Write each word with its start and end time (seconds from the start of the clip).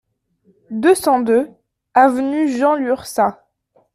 deux 0.71 0.95
cent 0.95 1.19
deux 1.19 1.51
avenue 1.93 2.47
Jean 2.51 2.73
Lurçat 2.73 3.45